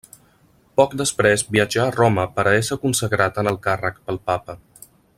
[0.79, 4.59] Poc després viatjà a Roma per a esser consagrat en el càrrec pel Papa.